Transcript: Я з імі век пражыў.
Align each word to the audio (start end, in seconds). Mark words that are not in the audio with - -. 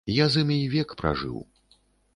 Я 0.13 0.25
з 0.35 0.41
імі 0.45 0.57
век 0.77 0.95
пражыў. 1.03 1.37